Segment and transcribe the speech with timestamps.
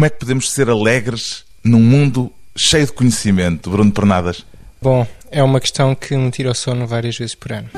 [0.00, 4.46] Como é que podemos ser alegres num mundo cheio de conhecimento, Bruno Pernadas?
[4.80, 7.68] Bom, é uma questão que me tira o sono várias vezes por ano.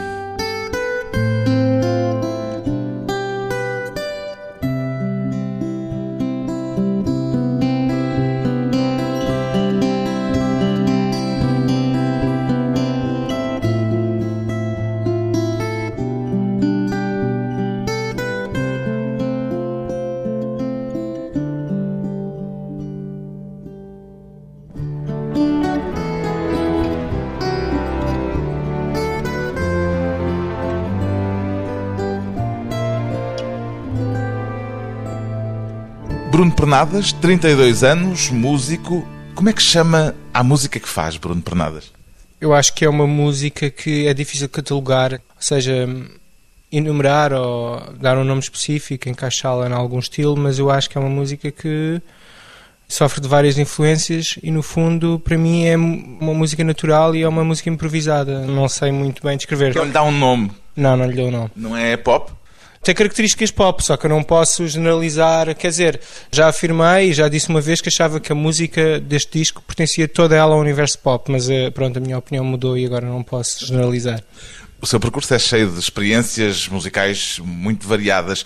[36.72, 39.06] Pernadas, 32 anos, músico.
[39.34, 41.92] Como é que chama a música que faz, Bruno Pernadas?
[42.40, 45.86] Eu acho que é uma música que é difícil catalogar, ou seja,
[46.72, 51.00] enumerar ou dar um nome específico, encaixá-la em algum estilo, mas eu acho que é
[51.02, 52.00] uma música que
[52.88, 57.28] sofre de várias influências e no fundo para mim é uma música natural e é
[57.28, 58.46] uma música improvisada.
[58.46, 59.74] Não sei muito bem descrever.
[59.74, 60.50] Não lhe dá um nome.
[60.74, 61.50] Não, não lhe dou um nome.
[61.54, 62.32] Não é pop?
[62.82, 65.54] Tem características pop, só que eu não posso generalizar.
[65.54, 66.00] Quer dizer,
[66.32, 70.08] já afirmei e já disse uma vez que achava que a música deste disco pertencia
[70.08, 73.22] toda ela ao universo pop, mas eh, pronto, a minha opinião mudou e agora não
[73.22, 74.22] posso generalizar.
[74.80, 78.44] O seu percurso é cheio de experiências musicais muito variadas.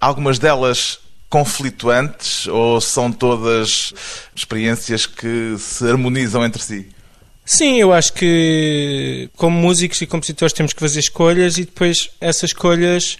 [0.00, 0.98] Algumas delas
[1.30, 3.92] conflituantes ou são todas
[4.34, 6.88] experiências que se harmonizam entre si?
[7.44, 12.50] Sim, eu acho que como músicos e compositores temos que fazer escolhas e depois essas
[12.50, 13.16] escolhas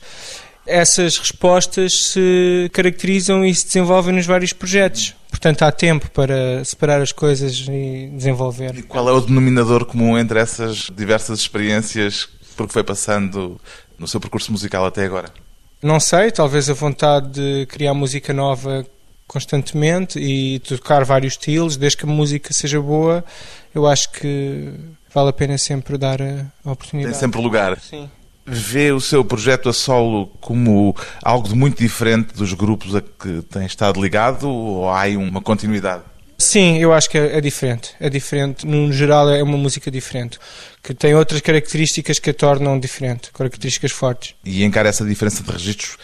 [0.68, 5.14] essas respostas se caracterizam e se desenvolvem nos vários projetos.
[5.30, 8.76] Portanto, há tempo para separar as coisas e desenvolver.
[8.76, 13.60] E qual é o denominador comum entre essas diversas experiências por que foi passando
[13.98, 15.32] no seu percurso musical até agora?
[15.82, 18.84] Não sei, talvez a vontade de criar música nova
[19.26, 23.24] constantemente e tocar vários estilos, desde que a música seja boa,
[23.74, 24.72] eu acho que
[25.14, 27.12] vale a pena sempre dar a oportunidade.
[27.12, 27.78] Tem sempre lugar.
[27.78, 28.08] Sim
[28.48, 33.42] vê o seu projeto a solo como algo de muito diferente dos grupos a que
[33.42, 36.02] tem estado ligado ou há aí uma continuidade?
[36.38, 37.94] Sim, eu acho que é, é, diferente.
[37.98, 38.64] É diferente.
[38.64, 40.38] No geral, é uma música diferente.
[40.80, 43.32] Que tem outras características que a tornam diferente.
[43.32, 44.36] Características fortes.
[44.44, 45.96] E encara essa diferença de registros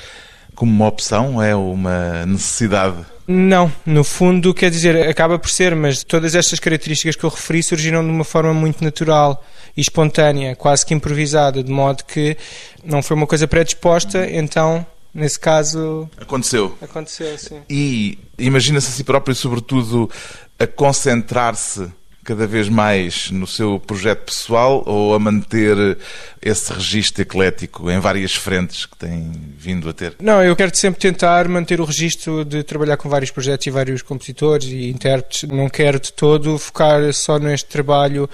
[0.54, 1.42] como uma opção?
[1.42, 2.96] É uma necessidade?
[3.26, 7.62] Não, no fundo, quer dizer, acaba por ser, mas todas estas características que eu referi
[7.62, 9.42] surgiram de uma forma muito natural
[9.74, 12.36] e espontânea, quase que improvisada, de modo que
[12.84, 16.08] não foi uma coisa predisposta, então, nesse caso.
[16.20, 16.76] Aconteceu.
[16.82, 17.62] Aconteceu, sim.
[17.68, 20.10] E imagina-se a si próprio, sobretudo,
[20.58, 21.90] a concentrar-se
[22.24, 25.98] cada vez mais no seu projeto pessoal ou a manter
[26.40, 30.14] esse registro eclético em várias frentes que tem vindo a ter?
[30.20, 34.02] Não, eu quero sempre tentar manter o registro de trabalhar com vários projetos e vários
[34.02, 35.48] compositores e intérpretes.
[35.48, 38.28] Não quero de todo focar só neste trabalho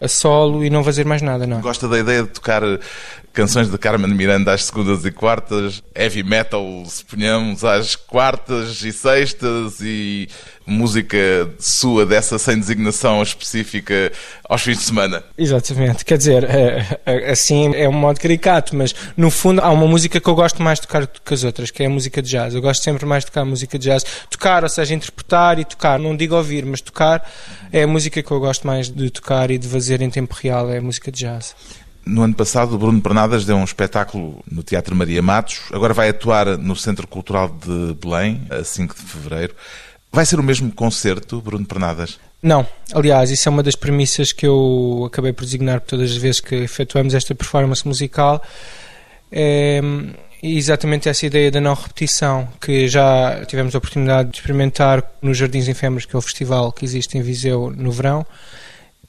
[0.00, 1.60] a solo e não fazer mais nada, não.
[1.60, 2.62] Gosta da ideia de tocar
[3.32, 9.80] canções de Carmen Miranda às segundas e quartas, heavy metal, suponhamos, às quartas e sextas
[9.80, 10.28] e
[10.66, 14.12] música sua dessa sem designação específica
[14.48, 15.24] aos fins de semana.
[15.36, 19.86] Exatamente, quer dizer, é, é, assim é um modo caricato, mas no fundo há uma
[19.86, 22.22] música que eu gosto mais de tocar do que as outras, que é a música
[22.22, 22.54] de jazz.
[22.54, 24.04] Eu gosto sempre mais de tocar música de jazz.
[24.30, 27.28] Tocar, ou seja, interpretar e tocar, não digo ouvir, mas tocar
[27.72, 30.70] é a música que eu gosto mais de tocar e de fazer em tempo real,
[30.70, 31.54] é a música de jazz.
[32.04, 35.60] No ano passado, o Bruno Pernadas deu um espetáculo no Teatro Maria Matos.
[35.72, 39.54] Agora vai atuar no Centro Cultural de Belém, a 5 de fevereiro.
[40.10, 42.18] Vai ser o mesmo concerto, Bruno Pernadas?
[42.42, 42.66] Não.
[42.92, 46.56] Aliás, isso é uma das premissas que eu acabei por designar todas as vezes que
[46.56, 48.42] efetuamos esta performance musical.
[49.30, 49.80] É
[50.42, 55.68] exatamente essa ideia da não repetição, que já tivemos a oportunidade de experimentar nos Jardins
[55.68, 58.26] Efêmeros, que é o festival que existe em Viseu no verão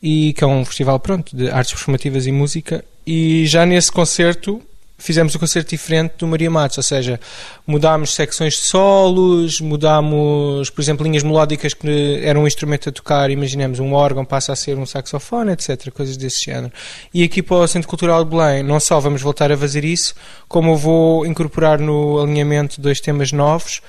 [0.03, 4.61] e que é um festival pronto de artes performativas e música e já nesse concerto
[4.97, 7.19] fizemos um concerto diferente do Maria Matos, ou seja,
[7.67, 13.29] mudámos secções de solos, mudámos, por exemplo, linhas melódicas que eram um instrumento a tocar,
[13.29, 16.71] imaginemos um órgão passa a ser um saxofone, etc, coisas desse género.
[17.13, 20.15] E aqui para o Centro Cultural de Belém, não só vamos voltar a fazer isso,
[20.47, 23.81] como eu vou incorporar no alinhamento dois temas novos,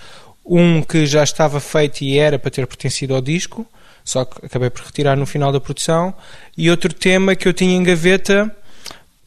[0.45, 3.65] um que já estava feito e era para ter pertencido ao disco,
[4.05, 6.15] só que acabei por retirar no final da produção.
[6.57, 8.55] E outro tema que eu tinha em gaveta,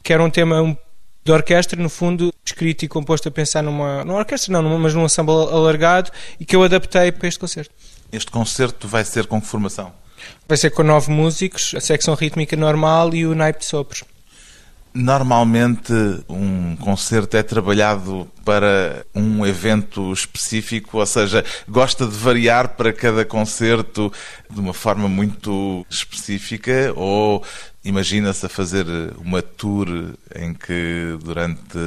[0.02, 0.78] que era um tema
[1.24, 4.94] de orquestra, no fundo, escrito e composto a pensar numa, numa orquestra, não, numa, mas
[4.94, 7.74] num ensemble alargado, e que eu adaptei para este concerto.
[8.10, 9.92] Este concerto vai ser com que formação?
[10.48, 14.04] Vai ser com nove músicos, a secção rítmica normal e o naipe de sopros.
[15.00, 15.92] Normalmente
[16.28, 23.24] um concerto é trabalhado para um evento específico, ou seja, gosta de variar para cada
[23.24, 24.12] concerto
[24.50, 27.44] de uma forma muito específica ou
[27.84, 28.86] imagina-se a fazer
[29.18, 29.86] uma tour
[30.34, 31.78] em que durante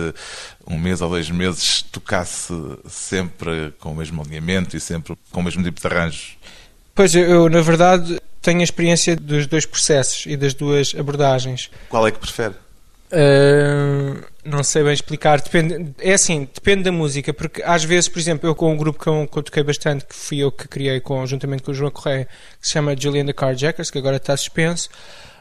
[0.66, 2.54] um mês ou dois meses tocasse
[2.88, 6.38] sempre com o mesmo alinhamento e sempre com o mesmo tipo de arranjos?
[6.96, 11.70] Pois, eu, na verdade, tenho a experiência dos dois processos e das duas abordagens.
[11.90, 12.56] Qual é que prefere?
[13.12, 15.42] Uh, não sei bem explicar.
[15.42, 19.02] Depende, é assim, depende da música, porque às vezes, por exemplo, eu com um grupo
[19.02, 21.74] que eu, que eu toquei bastante, que fui eu que criei com, juntamente com o
[21.74, 22.28] João Correia,
[22.60, 24.90] que se chama Julian the Carjackers, que agora está suspenso,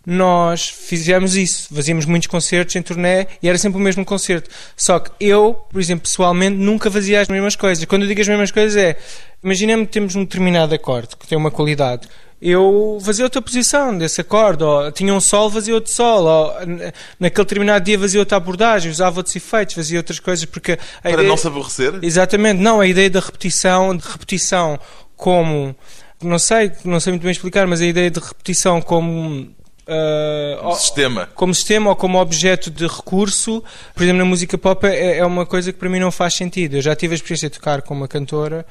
[0.05, 1.73] nós fizemos isso.
[1.75, 4.51] Fazíamos muitos concertos em turnê e era sempre o mesmo concerto.
[4.77, 7.85] Só que eu, por exemplo, pessoalmente, nunca fazia as mesmas coisas.
[7.85, 8.97] Quando eu digo as mesmas coisas é,
[9.43, 12.09] imaginemos que temos um determinado acorde, que tem uma qualidade
[12.41, 16.55] eu fazia outra posição desse acorde, ou tinha um sol, fazia outro sol, ou
[17.19, 20.79] naquele determinado dia fazia outra abordagem, usava outros efeitos, fazia outras coisas, porque...
[21.03, 21.29] Para ideia...
[21.29, 21.99] não se aborrecer?
[22.01, 24.79] Exatamente, não, a ideia da repetição, de repetição
[25.17, 25.77] como...
[26.23, 29.49] Não sei, não sei muito bem explicar, mas a ideia de repetição como...
[29.87, 31.29] Uh, como sistema.
[31.35, 33.63] Como sistema ou como objeto de recurso,
[33.95, 36.77] por exemplo, na música pop é, é uma coisa que para mim não faz sentido.
[36.77, 38.65] Eu já tive a experiência de tocar com uma cantora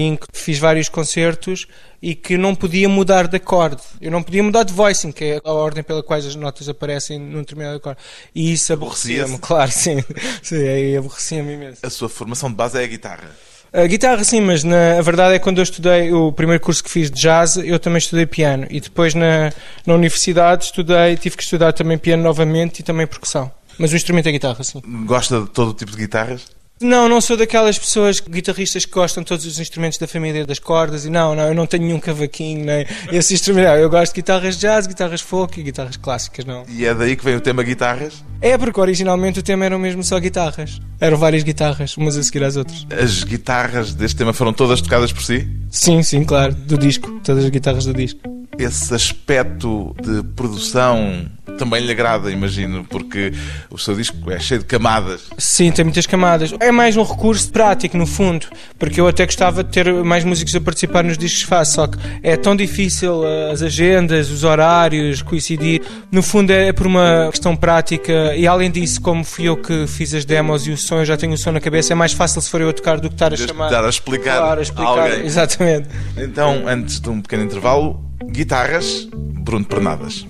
[0.00, 1.66] em que fiz vários concertos
[2.00, 3.82] e que não podia mudar de acorde.
[4.00, 7.18] Eu não podia mudar de voicing, que é a ordem pela qual as notas aparecem
[7.18, 8.00] num determinado acorde.
[8.34, 10.02] E isso aborrecia-me, claro, sim.
[10.42, 11.84] sim aborrecia-me imenso.
[11.84, 13.30] A sua formação de base é a guitarra?
[13.72, 16.84] A guitarra sim, mas na, a verdade é que quando eu estudei o primeiro curso
[16.84, 18.66] que fiz de jazz, eu também estudei piano.
[18.68, 19.50] E depois na,
[19.86, 23.50] na universidade estudei, tive que estudar também piano novamente e também percussão.
[23.78, 24.82] Mas o instrumento é guitarra, sim.
[25.06, 26.46] Gosta de todo tipo de guitarras?
[26.82, 30.58] Não, não sou daquelas pessoas guitarristas que gostam de todos os instrumentos da família das
[30.58, 33.68] cordas e não, não, eu não tenho nenhum cavaquinho nem esse instrumento.
[33.68, 36.64] Eu gosto de guitarras jazz, guitarras folk e guitarras clássicas, não.
[36.68, 38.24] E é daí que vem o tema guitarras?
[38.40, 40.80] É, porque originalmente o tema era mesmo só guitarras.
[41.00, 42.86] Eram várias guitarras, umas a seguir às outras.
[42.90, 45.48] As guitarras deste tema foram todas tocadas por si?
[45.70, 48.20] Sim, sim, claro, do disco, todas as guitarras do disco.
[48.58, 51.26] Esse aspecto de produção
[51.58, 53.32] também lhe agrada, imagino, porque
[53.70, 55.22] o seu disco é cheio de camadas.
[55.38, 56.54] Sim, tem muitas camadas.
[56.60, 58.46] É mais um recurso prático, no fundo,
[58.78, 61.98] porque eu até gostava de ter mais músicos a participar nos discos faço, só que
[62.22, 65.82] é tão difícil eh, as agendas, os horários, coincidir.
[66.10, 70.14] No fundo é por uma questão prática e além disso, como fui eu que fiz
[70.14, 72.40] as demos e o som, eu já tenho o som na cabeça, é mais fácil
[72.40, 73.66] se for eu a tocar do que estar a chamar.
[73.66, 74.38] Estar a explicar.
[74.38, 75.24] Claro, a explicar, alguém.
[75.26, 75.88] exatamente.
[76.16, 80.26] Então, antes de um pequeno intervalo, guitarras, Bruno Pernadas.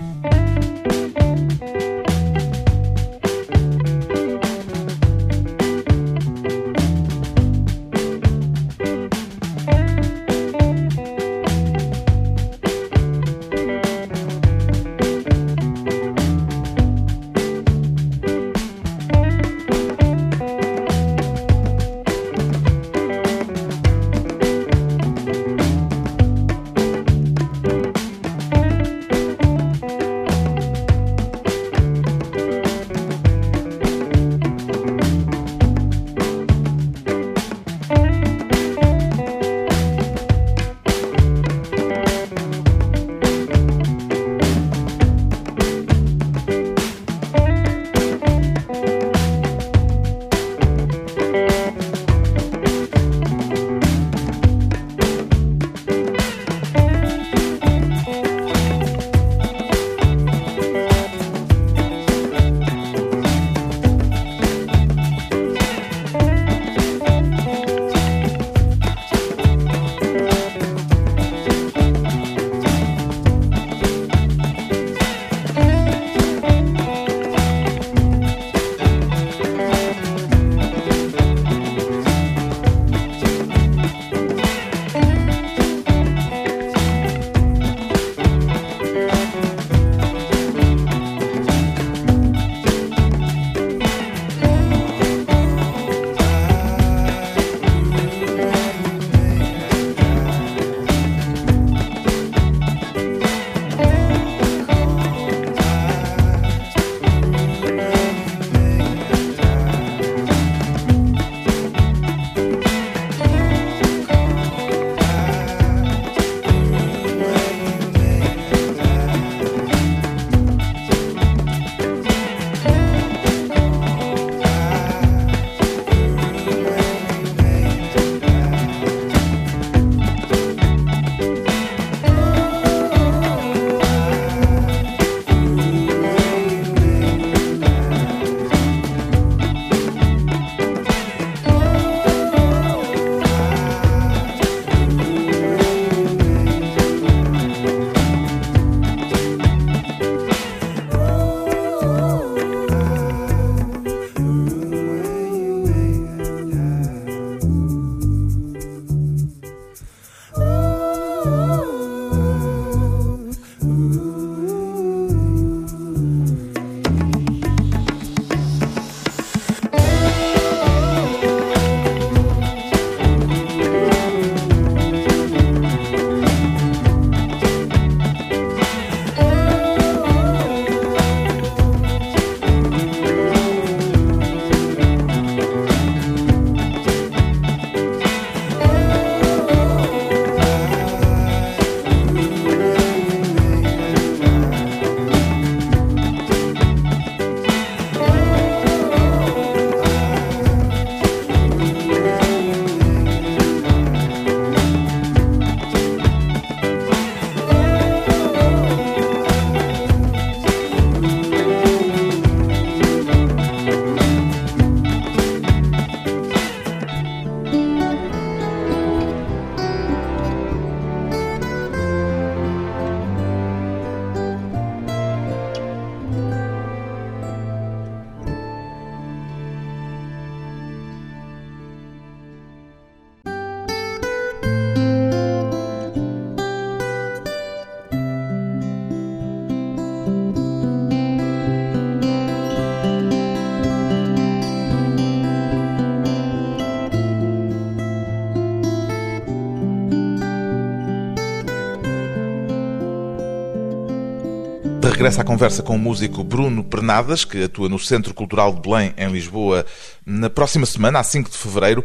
[255.03, 258.61] De regresso à conversa com o músico Bruno Pernadas, que atua no Centro Cultural de
[258.61, 259.67] Belém, em Lisboa,
[260.07, 261.85] na próxima semana, a 5 de fevereiro.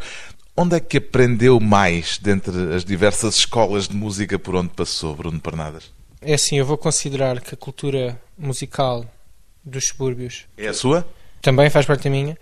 [0.55, 5.39] Onde é que aprendeu mais dentre as diversas escolas de música por onde passou, Bruno
[5.39, 5.91] Pernadas?
[6.21, 9.03] É assim, eu vou considerar que a cultura musical
[9.65, 10.45] dos subúrbios.
[10.55, 11.03] É a sua?
[11.41, 12.37] Também faz parte da minha.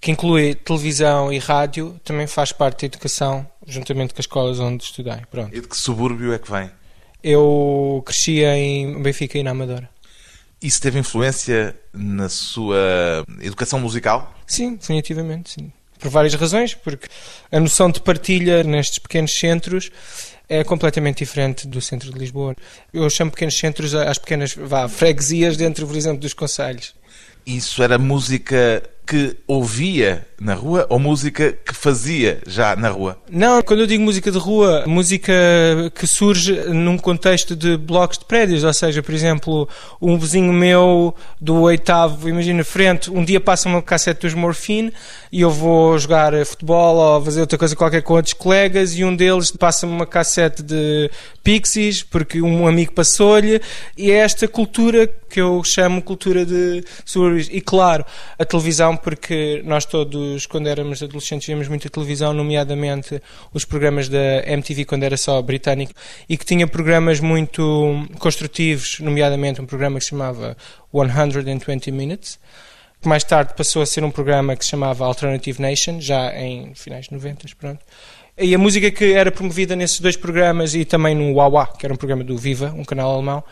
[0.00, 4.84] Que inclui televisão e rádio, também faz parte da educação, juntamente com as escolas onde
[4.84, 5.22] estudei.
[5.28, 5.52] Pronto.
[5.52, 6.70] E de que subúrbio é que vem?
[7.30, 9.90] Eu cresci em Benfica e na Amadora.
[10.62, 14.34] Isso teve influência na sua educação musical?
[14.46, 15.70] Sim, definitivamente, sim.
[15.98, 17.06] Por várias razões, porque
[17.52, 19.90] a noção de partilha nestes pequenos centros
[20.48, 22.56] é completamente diferente do centro de Lisboa.
[22.94, 26.94] Eu chamo pequenos centros às pequenas vá, freguesias dentro, por exemplo, dos conselhos.
[27.44, 33.18] Isso era música que ouvia na rua ou música que fazia já na rua?
[33.30, 35.32] Não, quando eu digo música de rua, música
[35.94, 39.66] que surge num contexto de blocos de prédios, ou seja, por exemplo,
[40.00, 44.92] um vizinho meu do oitavo, imagina, frente, um dia passa uma cassete dos Morphine
[45.32, 49.16] e eu vou jogar futebol ou fazer outra coisa qualquer com outros colegas e um
[49.16, 51.10] deles passa-me uma cassete de
[51.42, 53.60] Pixies porque um amigo passou-lhe
[53.96, 57.48] e é esta cultura que eu chamo cultura de subúrbios.
[57.50, 58.04] E claro,
[58.38, 64.42] a televisão porque nós todos, quando éramos adolescentes, víamos muita televisão, nomeadamente os programas da
[64.46, 65.92] MTV, quando era só britânico,
[66.28, 70.56] e que tinha programas muito construtivos, nomeadamente um programa que se chamava
[70.92, 72.38] 120 Minutes,
[73.00, 76.74] que mais tarde passou a ser um programa que se chamava Alternative Nation, já em
[76.74, 77.80] finais de 90, pronto.
[78.36, 81.92] E a música que era promovida nesses dois programas e também no Wawa, que era
[81.92, 83.42] um programa do Viva, um canal alemão,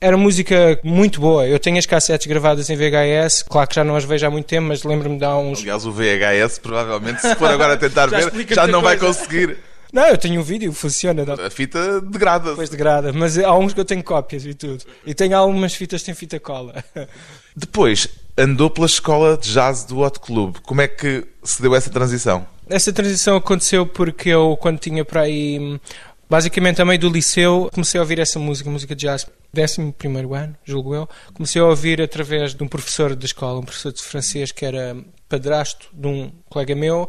[0.00, 1.46] era música muito boa.
[1.46, 4.46] Eu tenho as cassetes gravadas em VHS, claro que já não as vejo há muito
[4.46, 5.60] tempo, mas lembro-me de há uns.
[5.60, 9.58] Aliás, o VHS, provavelmente, se for agora a tentar já ver, já não vai conseguir.
[9.92, 11.24] Não, eu tenho um vídeo, funciona.
[11.24, 11.34] Não.
[11.34, 12.54] A fita degrada.
[12.54, 14.84] Pois degrada, mas há uns que eu tenho cópias e tudo.
[15.06, 16.84] E tenho algumas fitas que têm fita cola.
[17.56, 20.56] Depois, andou pela escola de jazz do Hot Club.
[20.62, 22.46] Como é que se deu essa transição?
[22.68, 25.80] Essa transição aconteceu porque eu, quando tinha para aí
[26.30, 30.34] Basicamente, a meio do liceu, comecei a ouvir essa música, música de jazz, décimo primeiro
[30.34, 31.08] ano, julgo eu.
[31.32, 34.94] Comecei a ouvir através de um professor da escola, um professor de francês que era
[35.26, 37.08] padrasto de um colega meu,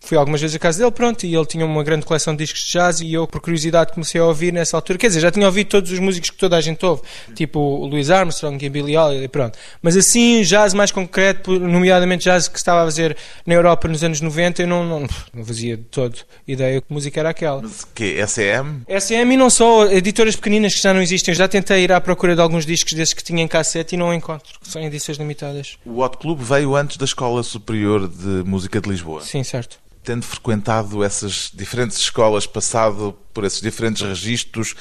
[0.00, 2.62] Fui algumas vezes à casa dele, pronto, e ele tinha uma grande coleção de discos
[2.62, 4.98] de jazz e eu, por curiosidade, comecei a ouvir nessa altura.
[4.98, 7.02] Quer dizer, já tinha ouvido todos os músicos que toda a gente ouve,
[7.34, 9.58] tipo o Louis Armstrong e Billy Holiday, pronto.
[9.82, 14.20] Mas assim, jazz mais concreto, nomeadamente jazz que estava a fazer na Europa nos anos
[14.20, 17.60] 90, eu não, não, não fazia de todo ideia que música era aquela.
[17.60, 18.84] Mas que SM?
[18.88, 21.32] SM e não só, editoras pequeninas que já não existem.
[21.32, 23.98] Eu já tentei ir à procura de alguns discos desses que tinha em cassete e
[23.98, 25.76] não encontro, são edições limitadas.
[25.84, 29.20] O Hot Club veio antes da Escola Superior de Música de Lisboa.
[29.20, 34.74] Sim, certo tendo frequentado essas diferentes escolas, passado por esses diferentes registros,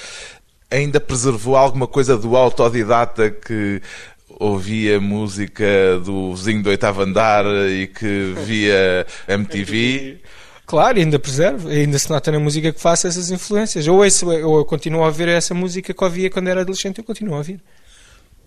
[0.71, 3.81] ainda preservou alguma coisa do autodidata que
[4.39, 10.21] ouvia música do vizinho do oitavo andar e que via MTV?
[10.65, 13.85] Claro, ainda preservo, ainda se nota na música que faço essas influências.
[13.85, 17.03] Ou, esse, ou eu continuo a ouvir essa música que ouvia quando era adolescente, eu
[17.03, 17.59] continuo a ouvir.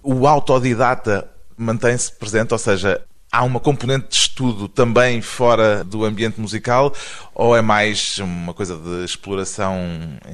[0.02, 6.40] O autodidata mantém-se presente, ou seja, há uma componente de estudo também fora do ambiente
[6.40, 6.94] musical
[7.34, 9.78] ou é mais uma coisa de exploração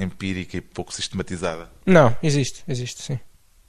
[0.00, 1.70] empírica e pouco sistematizada?
[1.84, 3.18] Não, existe, existe, sim.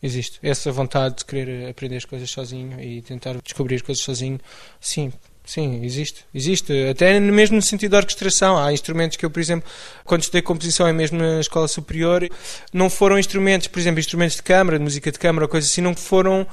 [0.01, 0.39] Existe.
[0.43, 4.39] Essa vontade de querer aprender as coisas sozinho e tentar descobrir as coisas sozinho,
[4.79, 5.11] sim,
[5.47, 6.25] Sim, existe.
[6.35, 6.89] Existe.
[6.89, 8.57] Até mesmo no sentido da orquestração.
[8.57, 9.67] Há instrumentos que eu, por exemplo,
[10.03, 12.29] quando estudei composição mesmo na escola superior,
[12.73, 15.95] não foram instrumentos, por exemplo, instrumentos de câmara, de música de câmara, coisas assim, não
[15.95, 16.45] foram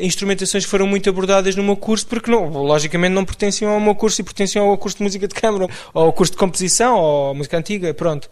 [0.00, 3.94] instrumentações que foram muito abordadas no meu curso, porque não, logicamente não pertenciam ao meu
[3.94, 7.34] curso e pertenciam ao curso de música de câmara, ou ao curso de composição, ou
[7.34, 8.28] música antiga, pronto.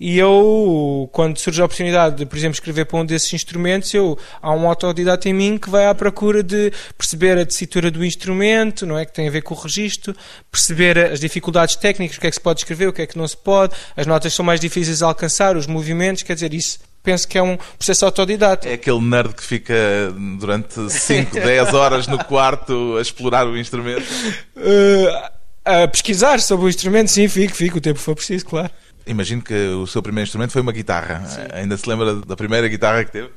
[0.00, 4.18] E eu, quando surge a oportunidade de, por exemplo, escrever para um desses instrumentos, eu,
[4.40, 8.86] há um autodidata em mim que vai à procura de perceber a tessitura do instrumento,
[8.86, 9.04] não é?
[9.04, 10.16] Que tem a ver com o registro,
[10.50, 13.18] perceber as dificuldades técnicas, o que é que se pode escrever, o que é que
[13.18, 16.78] não se pode, as notas são mais difíceis de alcançar, os movimentos, quer dizer, isso
[17.02, 18.68] penso que é um processo autodidata.
[18.68, 19.74] É aquele nerd que fica
[20.38, 24.06] durante 5, 10 horas no quarto a explorar o instrumento?
[24.56, 25.30] Uh,
[25.64, 28.70] a pesquisar sobre o instrumento, sim, fico, fico, o tempo for preciso, claro.
[29.06, 31.24] Imagino que o seu primeiro instrumento foi uma guitarra.
[31.26, 31.40] Sim.
[31.52, 33.30] Ainda se lembra da primeira guitarra que teve?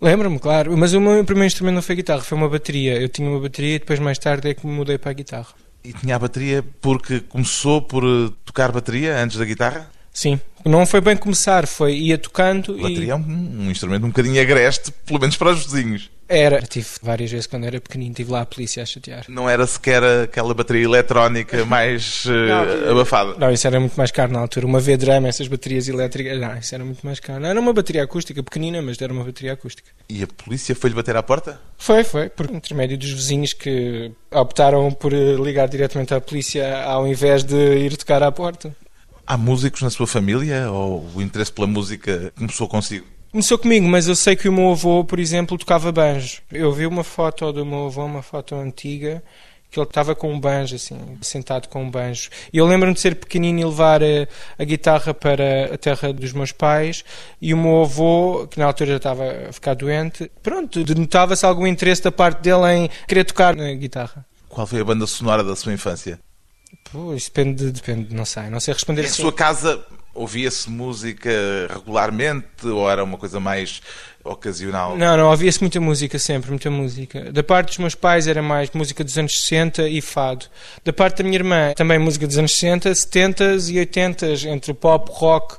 [0.00, 0.76] Lembro-me, claro.
[0.76, 3.00] Mas o meu primeiro instrumento não foi guitarra, foi uma bateria.
[3.00, 5.48] Eu tinha uma bateria e depois mais tarde é que me mudei para a guitarra.
[5.84, 8.02] E tinha a bateria porque começou por
[8.44, 9.90] tocar bateria antes da guitarra?
[10.12, 14.04] Sim, não foi bem começar, foi ia tocando A bateria e é um, um instrumento
[14.04, 16.10] um bocadinho agreste, pelo menos para os vizinhos.
[16.28, 16.60] era.
[16.60, 19.24] Tive várias vezes quando era pequenino, tive lá a polícia a chatear.
[19.28, 23.34] Não era sequer aquela bateria eletrónica mais eh, abafada.
[23.38, 24.66] Não, isso era muito mais caro na altura.
[24.66, 27.44] Uma V-Drum, essas baterias elétricas, não, isso era muito mais caro.
[27.44, 29.88] Era uma bateria acústica, pequenina, mas era uma bateria acústica.
[30.08, 31.60] E a polícia foi-lhe bater à porta?
[31.78, 37.06] Foi, foi, por intermédio dos vizinhos que optaram por eh, ligar diretamente à polícia ao
[37.06, 38.74] invés de ir tocar à porta.
[39.30, 43.06] Há músicos na sua família ou o interesse pela música começou consigo?
[43.30, 46.42] Começou comigo, mas eu sei que o meu avô, por exemplo, tocava banjo.
[46.50, 49.22] Eu vi uma foto do meu avô, uma foto antiga,
[49.70, 52.28] que ele estava com um banjo, assim, sentado com um banjo.
[52.52, 54.26] E eu lembro-me de ser pequenino e levar a,
[54.58, 57.04] a guitarra para a terra dos meus pais,
[57.40, 61.68] e o meu avô, que na altura já estava a ficar doente, pronto, denotava-se algum
[61.68, 64.26] interesse da parte dele em querer tocar na guitarra.
[64.48, 66.18] Qual foi a banda sonora da sua infância?
[66.92, 69.22] Pô, isso depende, depende, não sei, não sei responder Em assim.
[69.22, 71.30] sua casa ouvia-se música
[71.72, 73.80] regularmente ou era uma coisa mais
[74.24, 74.96] ocasional?
[74.96, 77.32] Não, não, ouvia-se muita música sempre, muita música.
[77.32, 80.46] Da parte dos meus pais era mais música dos anos 60 e fado.
[80.84, 85.10] Da parte da minha irmã, também música dos anos 60, 70 e 80, entre pop,
[85.12, 85.56] rock,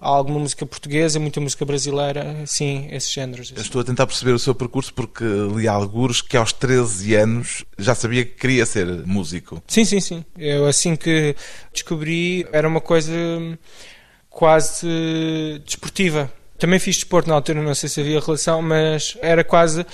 [0.00, 3.52] alguma música portuguesa, muita música brasileira, sim, esses géneros.
[3.54, 5.24] Eu estou a tentar perceber o seu percurso porque
[5.56, 9.62] li algures que aos 13 anos já sabia que queria ser músico.
[9.66, 10.24] Sim, sim, sim.
[10.36, 11.34] Eu assim que
[11.72, 13.12] descobri, era uma coisa
[14.30, 14.86] quase
[15.64, 16.32] desportiva.
[16.58, 19.86] Também fiz desporto na altura, não sei se havia relação, mas era quase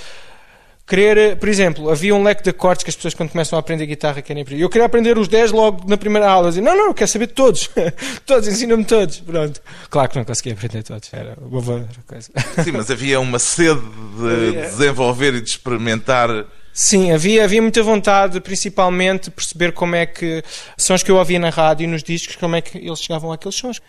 [0.87, 3.87] querer, por exemplo, havia um leque de acordes que as pessoas quando começam a aprender
[3.87, 4.62] guitarra querem aprender.
[4.62, 7.29] Eu queria aprender os 10 logo na primeira aula, dizia, não, não, eu quero saber
[7.29, 7.70] todos,
[8.27, 9.61] todos, ensina-me todos, pronto.
[9.88, 12.31] Claro que não conseguia aprender todos, era uma coisa.
[12.62, 16.29] Sim, mas havia uma sede de desenvolver e de experimentar.
[16.73, 20.42] Sim, havia, havia muita vontade, principalmente, de perceber como é que
[20.77, 23.55] sons que eu ouvia na rádio e nos discos, como é que eles chegavam àqueles
[23.55, 23.81] sons,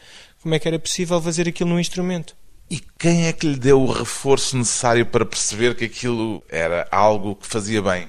[0.42, 2.36] como é que era possível fazer aquilo num instrumento.
[2.69, 7.36] E quem é que lhe deu o reforço necessário para perceber que aquilo era algo
[7.36, 8.08] que fazia bem?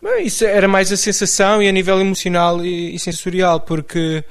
[0.00, 4.24] Bem, isso era mais a sensação e a nível emocional e, e sensorial, porque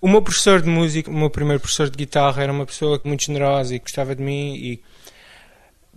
[0.00, 3.24] o meu professor de música, o meu primeiro professor de guitarra, era uma pessoa muito
[3.24, 4.82] generosa e gostava de mim e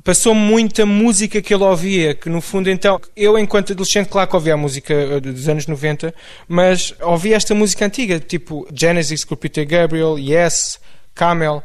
[0.01, 4.35] passou muita música que ele ouvia, que no fundo então, eu enquanto adolescente, claro que
[4.37, 6.15] ouvia a música eh, dos anos 90,
[6.47, 10.79] mas ouvia esta música antiga, tipo Genesis com Peter Gabriel, Yes,
[11.13, 11.61] Camel,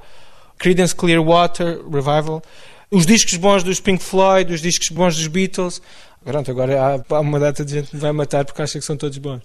[0.62, 2.40] Creedence Clearwater, Revival,
[2.88, 5.82] os discos bons dos Pink Floyd, os discos bons dos Beatles.
[6.24, 8.84] Pronto, agora há há uma data de gente que me vai matar porque acha que
[8.84, 9.42] são todos bons.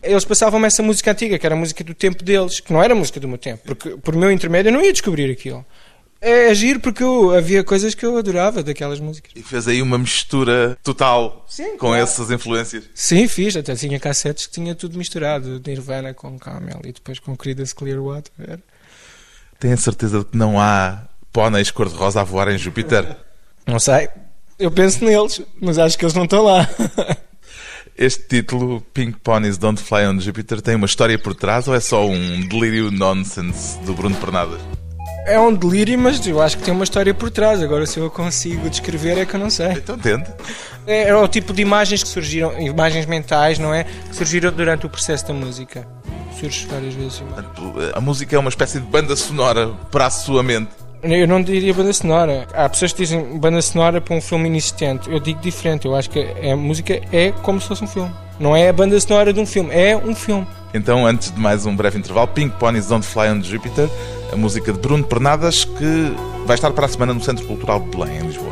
[0.00, 2.92] Eles passavam-me essa música antiga, que era a música do tempo deles, que não era
[2.92, 5.66] a música do meu tempo, porque por meu intermédio eu não ia descobrir aquilo.
[6.20, 9.32] É agir porque eu, havia coisas que eu adorava daquelas músicas.
[9.34, 12.00] E fez aí uma mistura total Sim, com claro.
[12.00, 12.84] essas influências.
[12.94, 17.36] Sim, fiz, até tinha cassetes que tinha tudo misturado, Nirvana com Camel e depois com
[17.36, 18.30] Creedence Clearwater.
[18.38, 18.60] Era.
[19.62, 23.06] Tenho a certeza de que não há póneis cor-de-rosa a voar em Júpiter?
[23.64, 24.08] Não sei,
[24.58, 26.68] eu penso neles, mas acho que eles não estão lá.
[27.96, 31.78] Este título, Pink Ponies Don't Fly on Jupiter, tem uma história por trás ou é
[31.78, 34.60] só um delírio nonsense do Bruno Pernadas?
[35.26, 37.62] É um delírio, mas eu acho que tem uma história por trás.
[37.62, 39.74] Agora, se eu consigo descrever, é que eu não sei.
[39.74, 40.28] Então tente.
[40.88, 43.84] É, é o tipo de imagens que surgiram, imagens mentais, não é?
[43.84, 45.86] Que surgiram durante o processo da música.
[46.42, 47.20] Surge várias vezes.
[47.20, 50.70] Portanto, A música é uma espécie de banda sonora para a sua mente.
[51.02, 52.48] Eu não diria banda sonora.
[52.52, 55.10] Há pessoas que dizem banda sonora para um filme inexistente.
[55.10, 55.86] Eu digo diferente.
[55.86, 58.10] Eu acho que a música é como se fosse um filme.
[58.40, 60.46] Não é a banda sonora de um filme, é um filme.
[60.74, 63.88] Então, antes de mais um breve intervalo, Pink Ponies Don't Fly on Jupiter,
[64.32, 66.12] a música de Bruno Pernadas, que
[66.46, 68.51] vai estar para a semana no Centro Cultural de Belém, em Lisboa.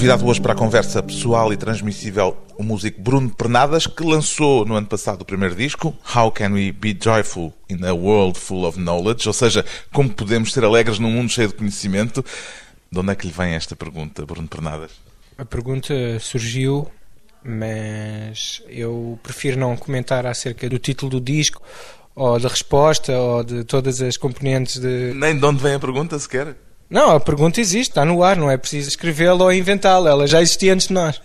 [0.00, 4.74] Convidado hoje para a conversa pessoal e transmissível o músico Bruno Pernadas, que lançou no
[4.74, 8.78] ano passado o primeiro disco, How Can We Be Joyful in a World Full of
[8.78, 9.28] Knowledge?
[9.28, 12.24] Ou seja, como podemos ser alegres num mundo cheio de conhecimento?
[12.90, 14.92] De onde é que lhe vem esta pergunta, Bruno Pernadas?
[15.36, 16.90] A pergunta surgiu,
[17.44, 21.62] mas eu prefiro não comentar acerca do título do disco,
[22.14, 25.12] ou da resposta, ou de todas as componentes de.
[25.14, 26.56] Nem de onde vem a pergunta sequer?
[26.90, 30.42] Não, a pergunta existe, está no ar, não é preciso escrevê-la ou inventá-la, ela já
[30.42, 31.20] existia antes de nós.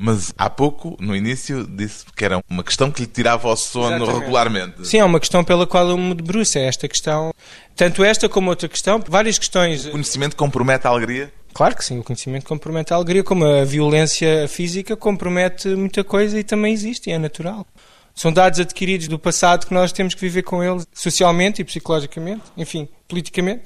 [0.00, 3.96] Mas há pouco, no início, disse que era uma questão que lhe tirava o sono
[3.96, 4.20] Exatamente.
[4.20, 4.86] regularmente.
[4.86, 7.34] Sim, é uma questão pela qual eu me debruço, é esta questão.
[7.74, 9.86] Tanto esta como outra questão, várias questões.
[9.86, 11.32] O conhecimento compromete a alegria?
[11.52, 16.38] Claro que sim, o conhecimento compromete a alegria, como a violência física compromete muita coisa
[16.38, 17.66] e também existe, e é natural.
[18.14, 22.42] São dados adquiridos do passado que nós temos que viver com eles socialmente e psicologicamente,
[22.56, 23.64] enfim, politicamente.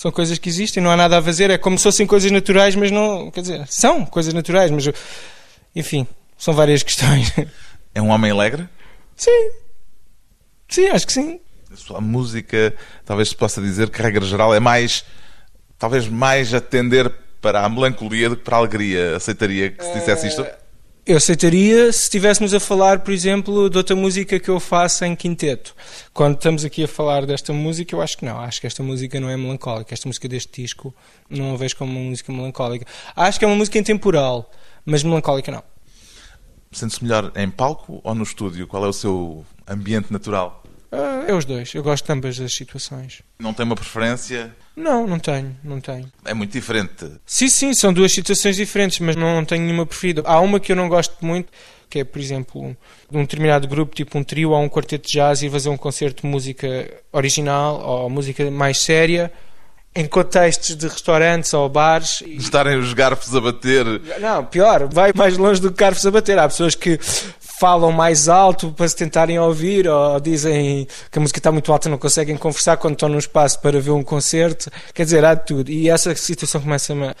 [0.00, 1.50] São coisas que existem, não há nada a fazer.
[1.50, 3.30] É como se fossem coisas naturais, mas não.
[3.30, 4.88] Quer dizer, são coisas naturais, mas.
[5.76, 6.06] Enfim,
[6.38, 7.30] são várias questões.
[7.92, 8.68] É um homem alegre?
[9.16, 9.50] Sim.
[10.68, 11.40] Sim, acho que sim.
[11.72, 12.72] A sua música,
[13.04, 15.04] talvez se possa dizer que, regra geral, é mais.
[15.76, 19.16] talvez mais atender para a melancolia do que para a alegria.
[19.16, 20.42] Aceitaria que se dissesse isto?
[20.42, 20.58] Eh,
[21.06, 25.16] eu aceitaria se estivéssemos a falar, por exemplo, de outra música que eu faço em
[25.16, 25.74] quinteto.
[26.12, 28.38] Quando estamos aqui a falar desta música, eu acho que não.
[28.38, 29.94] Acho que esta música não é melancólica.
[29.94, 30.94] Esta música deste disco
[31.28, 32.86] não a vejo como uma música melancólica.
[33.16, 34.50] Acho que é uma música intemporal,
[34.84, 35.62] mas melancólica não.
[36.72, 38.66] Sente-se melhor em palco ou no estúdio?
[38.66, 40.59] Qual é o seu ambiente natural?
[40.92, 41.72] Uh, é os dois.
[41.74, 43.22] Eu gosto de ambas as situações.
[43.38, 44.54] Não tem uma preferência?
[44.74, 46.10] Não, não tenho, não tenho.
[46.24, 47.10] É muito diferente.
[47.24, 50.22] Sim, sim, são duas situações diferentes, mas não tenho nenhuma preferida.
[50.24, 51.48] Há uma que eu não gosto muito,
[51.88, 52.76] que é, por exemplo,
[53.08, 55.76] de um determinado grupo, tipo um trio ou um quarteto de jazz, e fazer um
[55.76, 59.32] concerto de música original ou música mais séria
[59.94, 62.22] em contextos de restaurantes ou bares.
[62.26, 63.84] Estarem os garfos a bater.
[64.20, 66.38] Não, pior, vai mais longe do que garfos a bater.
[66.38, 66.98] Há pessoas que
[67.60, 71.90] falam mais alto para se tentarem ouvir ou dizem que a música está muito alta
[71.90, 74.70] não conseguem conversar quando estão num espaço para ver um concerto.
[74.94, 75.70] Quer dizer, há de tudo.
[75.70, 77.14] E essa situação começa-me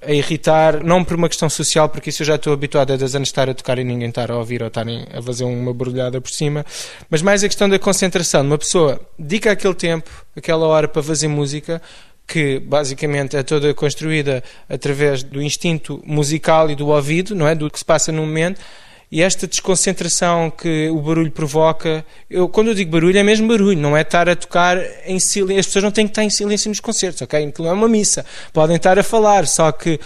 [0.00, 3.16] a irritar, não por uma questão social, porque isso eu já estou habituado a 10
[3.16, 6.18] anos estar a tocar e ninguém estar a ouvir ou estarem a fazer uma barulhada
[6.18, 6.64] por cima,
[7.10, 8.40] mas mais a questão da concentração.
[8.40, 11.82] Uma pessoa dedica aquele tempo, aquela hora para fazer música,
[12.26, 17.54] que basicamente é toda construída através do instinto musical e do ouvido, não é?
[17.54, 18.62] Do que se passa no momento
[19.10, 23.78] e esta desconcentração que o barulho provoca, eu, quando eu digo barulho, é mesmo barulho,
[23.78, 25.60] não é estar a tocar em silêncio.
[25.60, 27.52] As pessoas não têm que estar em silêncio nos concertos, ok?
[27.58, 28.26] Não é uma missa.
[28.52, 29.98] Podem estar a falar, só que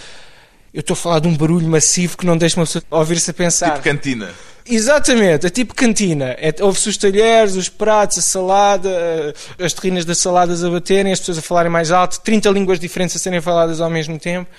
[0.73, 3.33] eu estou a falar de um barulho massivo que não deixa uma pessoa ouvir-se a
[3.33, 3.71] pensar.
[3.71, 4.29] Tipo cantina.
[4.65, 6.37] Exatamente, é tipo cantina.
[6.39, 11.19] É, Ouve-se os talheres, os pratos, a salada, as terrinas das saladas a baterem, as
[11.19, 14.49] pessoas a falarem mais alto, 30 línguas diferentes a serem faladas ao mesmo tempo.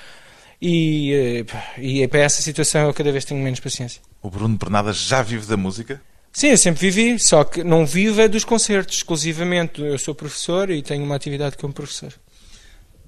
[0.60, 4.00] E, eh, e é para essa situação eu cada vez tenho menos paciência.
[4.22, 6.00] O Bruno Bernardas já vive da música?
[6.32, 9.80] Sim, eu sempre vivi, só que não vivo é dos concertos exclusivamente.
[9.80, 12.12] Eu sou professor e tenho uma atividade como professor.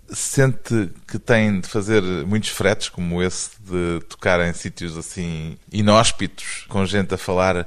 [0.09, 6.65] Sente que tem de fazer muitos fretes, como esse de tocar em sítios assim inóspitos,
[6.69, 7.67] com gente a falar,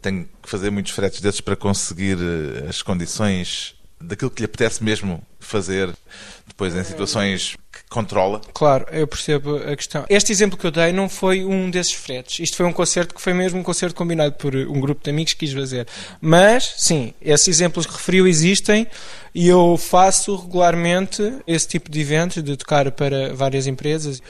[0.00, 4.82] tem que fazer muitos fretes desses para conseguir eh, as condições daquilo que lhe apetece
[4.82, 5.94] mesmo fazer,
[6.46, 7.56] depois em situações
[7.94, 8.40] controla.
[8.52, 10.04] Claro, eu percebo a questão.
[10.08, 12.40] Este exemplo que eu dei não foi um desses fretes.
[12.40, 15.32] Isto foi um concerto que foi mesmo um concerto combinado por um grupo de amigos
[15.34, 15.86] que quis fazer.
[16.20, 18.88] Mas, sim, esses exemplos que referiu existem
[19.32, 24.20] e eu faço regularmente esse tipo de eventos, de tocar para várias empresas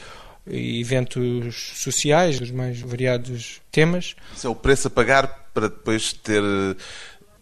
[0.47, 4.15] e eventos sociais, dos mais variados temas.
[4.37, 6.43] Isso é o preço a pagar para depois ter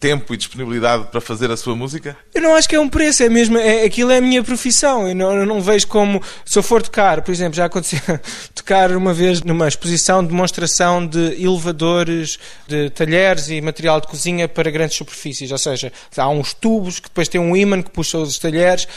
[0.02, 2.16] tempo e disponibilidade para fazer a sua música?
[2.34, 5.06] Eu não acho que é um preço, é mesmo, é, aquilo é a minha profissão.
[5.06, 8.00] Eu não, eu não vejo como, se eu for tocar, por exemplo, já aconteceu
[8.52, 12.36] tocar uma vez numa exposição, demonstração de elevadores,
[12.66, 15.52] de talheres e material de cozinha para grandes superfícies.
[15.52, 18.88] Ou seja, há uns tubos que depois tem um ímã que puxa os talheres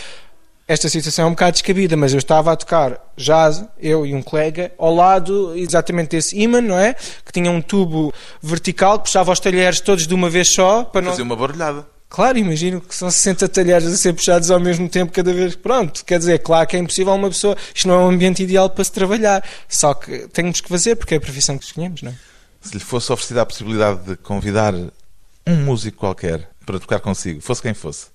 [0.68, 4.22] esta situação é um bocado descabida, mas eu estava a tocar jazz, eu e um
[4.22, 6.94] colega, ao lado exatamente desse imã, não é?
[6.94, 10.84] Que tinha um tubo vertical, puxava os talheres todos de uma vez só.
[10.84, 11.34] Para Fazia não...
[11.34, 11.86] uma barulhada.
[12.10, 15.56] Claro, imagino que são 60 talheres a ser puxados ao mesmo tempo cada vez.
[15.56, 17.58] Pronto, quer dizer, claro que é impossível uma pessoa.
[17.74, 19.44] Isto não é um ambiente ideal para se trabalhar.
[19.68, 22.16] Só que temos que fazer porque é a profissão que escolhemos, não é?
[22.62, 27.62] Se lhe fosse oferecida a possibilidade de convidar um músico qualquer para tocar consigo, fosse
[27.62, 28.08] quem fosse,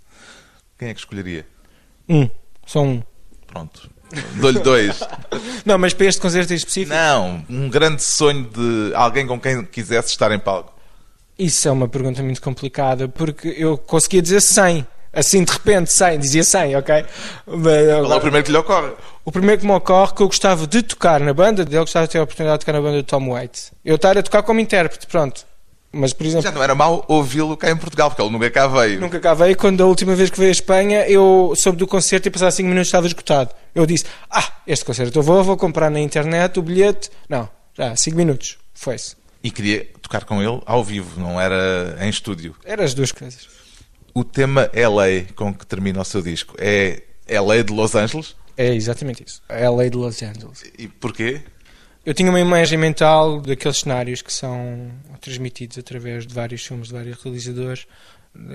[0.79, 1.47] quem é que escolheria?
[2.11, 2.29] Um.
[2.67, 3.03] Só um.
[3.47, 3.89] Pronto.
[4.35, 5.01] Dou-lhe dois.
[5.65, 6.95] não, mas para este concerto em específico?
[6.95, 10.75] Não, um grande sonho de alguém com quem quisesse estar em palco.
[11.39, 16.19] Isso é uma pergunta muito complicada, porque eu conseguia dizer 100, Assim de repente, 100,
[16.21, 17.05] dizia 100, ok?
[17.47, 18.93] Mas, Qual é o primeiro que lhe ocorre?
[19.25, 22.13] O primeiro que me ocorre que eu gostava de tocar na banda dele, gostava de
[22.13, 23.73] ter a oportunidade de tocar na banda do Tom Waits.
[23.85, 25.45] Eu estar a tocar como intérprete, pronto.
[25.93, 26.43] Mas, por exemplo.
[26.43, 29.01] Já não era mau ouvi-lo cá em Portugal, porque ele nunca cá veio.
[29.01, 29.57] Nunca cá veio.
[29.57, 32.69] Quando a última vez que veio a Espanha, eu soube do concerto e passar 5
[32.69, 33.51] minutos estava esgotado.
[33.75, 37.11] Eu disse: Ah, este concerto eu vou, vou comprar na internet o bilhete.
[37.29, 38.59] Não, já, 5 minutos.
[38.73, 39.17] Foi-se.
[39.43, 42.55] E queria tocar com ele ao vivo, não era em estúdio.
[42.65, 43.49] Era as duas coisas.
[44.15, 48.37] O tema LA com que termina o seu disco é LA de Los Angeles?
[48.57, 49.41] É exatamente isso.
[49.49, 50.65] LA de Los Angeles.
[50.79, 51.41] E porquê?
[52.05, 56.95] Eu tinha uma imagem mental daqueles cenários que são transmitidos através de vários filmes de
[56.95, 57.87] vários realizadores.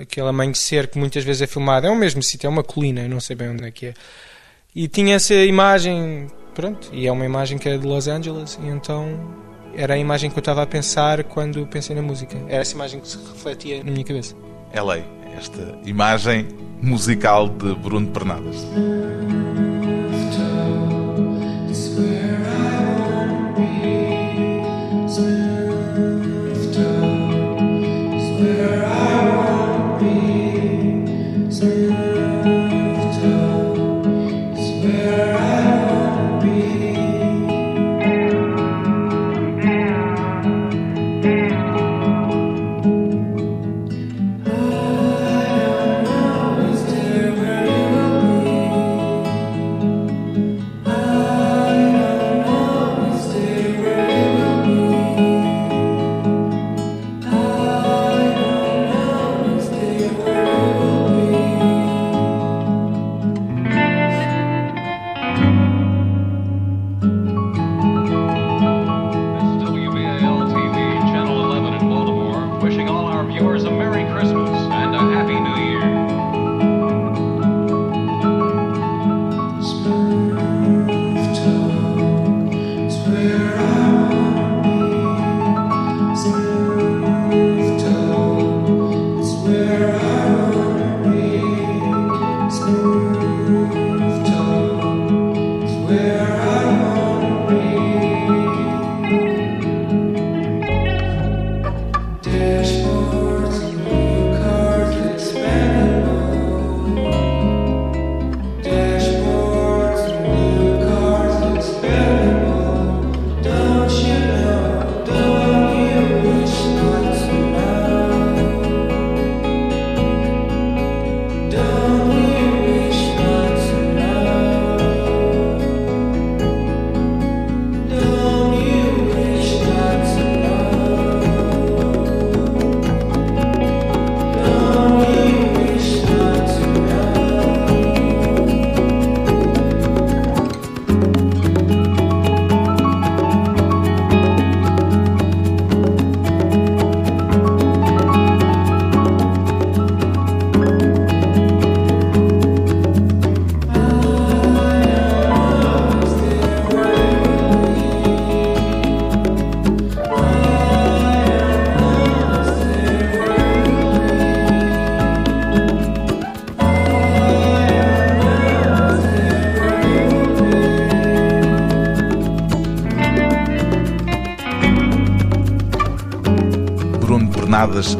[0.00, 1.86] Aquele amanhecer que muitas vezes é filmado.
[1.86, 3.94] É o mesmo sítio, é uma colina, eu não sei bem onde é que é.
[4.74, 8.66] E tinha essa imagem, pronto, e é uma imagem que é de Los Angeles, e
[8.66, 9.34] então
[9.76, 12.36] era a imagem que eu estava a pensar quando pensei na música.
[12.48, 14.34] Era essa imagem que se refletia na minha cabeça.
[14.74, 14.98] LA,
[15.38, 16.48] esta imagem
[16.82, 18.66] musical de Bruno Pernadas.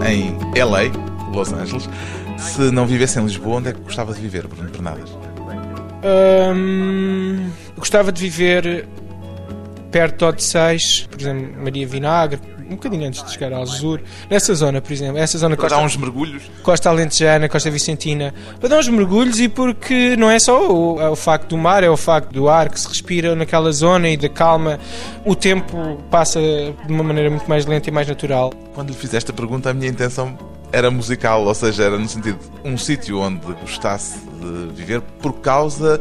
[0.07, 1.89] Em LA, Los Angeles.
[2.39, 5.11] Se não vivesse em Lisboa, onde é que gostava de viver, Bruno Bernadas?
[6.55, 8.87] Hum, gostava de viver
[9.91, 13.99] perto de Odisseis, por exemplo, Maria Vinagre, um bocadinho antes de chegar ao Azul,
[14.31, 18.35] nessa zona, por exemplo, essa zona para Costa, dar uns mergulhos, Costa Alentejana, Costa Vicentina,
[18.61, 21.83] para dar uns mergulhos e porque não é só o, é o facto do mar,
[21.83, 24.79] é o facto do ar que se respira naquela zona e da calma,
[25.25, 28.53] o tempo passa de uma maneira muito mais lenta e mais natural.
[28.75, 30.37] Quando lhe fiz esta pergunta, a minha intenção
[30.73, 36.01] era musical, ou seja, era no sentido um sítio onde gostasse de viver por causa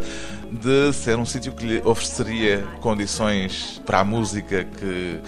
[0.52, 5.20] de ser um sítio que lhe ofereceria condições para a música que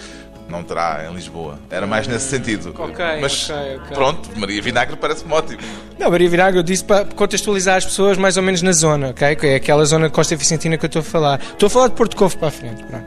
[0.49, 1.59] não terá em Lisboa.
[1.69, 2.73] Era mais nesse sentido.
[2.77, 3.95] Ok, Mas okay, okay.
[3.95, 5.59] pronto, Maria Vinagre parece-me ótimo.
[5.99, 9.35] Não, Maria Vinagre eu disse para contextualizar as pessoas mais ou menos na zona, ok?
[9.35, 11.39] Que é aquela zona de Costa Vicentina que eu estou a falar.
[11.39, 13.05] Estou a falar de Porto Covo para a frente, pronto.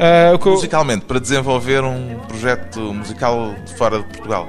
[0.00, 4.48] Uh, Musicalmente, para desenvolver um projeto musical de fora de Portugal.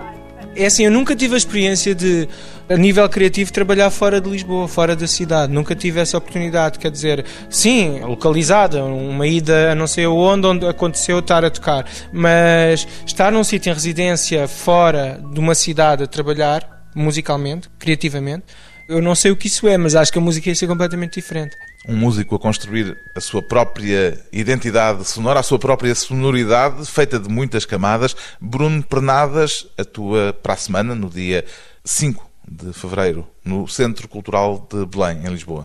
[0.55, 2.27] É assim, eu nunca tive a experiência de,
[2.71, 5.51] a nível criativo, trabalhar fora de Lisboa, fora da cidade.
[5.51, 6.79] Nunca tive essa oportunidade.
[6.79, 11.85] Quer dizer, sim, localizada, uma ida a não sei onde, onde aconteceu estar a tocar.
[12.13, 18.45] Mas estar num sítio em residência, fora de uma cidade, a trabalhar, musicalmente, criativamente,
[18.87, 21.15] Eu não sei o que isso é, mas acho que a música ia ser completamente
[21.15, 21.55] diferente.
[21.87, 27.29] Um músico a construir a sua própria identidade sonora, a sua própria sonoridade, feita de
[27.29, 28.15] muitas camadas.
[28.39, 31.45] Bruno Pernadas atua para a semana, no dia
[31.85, 35.63] 5 de fevereiro, no Centro Cultural de Belém, em Lisboa.